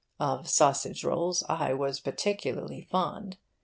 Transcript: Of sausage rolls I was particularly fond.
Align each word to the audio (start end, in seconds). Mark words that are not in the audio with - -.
Of 0.19 0.49
sausage 0.49 1.03
rolls 1.03 1.43
I 1.47 1.75
was 1.75 1.99
particularly 1.99 2.81
fond. 2.81 3.37